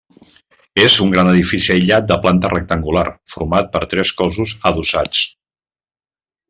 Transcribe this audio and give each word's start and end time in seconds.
És 0.85 0.95
un 1.03 1.11
gran 1.15 1.29
edifici 1.33 1.69
aïllat 1.75 2.07
de 2.13 2.17
planta 2.25 2.51
rectangular, 2.55 3.05
format 3.35 3.71
per 3.77 3.85
tres 3.95 4.17
cossos 4.23 4.59
adossats. 4.71 5.25